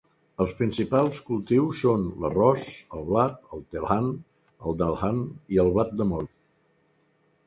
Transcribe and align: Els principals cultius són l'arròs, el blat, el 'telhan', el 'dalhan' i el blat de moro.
Els 0.43 0.51
principals 0.59 1.17
cultius 1.25 1.81
són 1.83 2.07
l'arròs, 2.23 2.63
el 2.99 3.05
blat, 3.09 3.37
el 3.57 3.61
'telhan', 3.73 4.09
el 4.71 4.79
'dalhan' 4.79 5.21
i 5.57 5.61
el 5.65 5.71
blat 5.77 5.93
de 6.01 6.09
moro. 6.13 6.31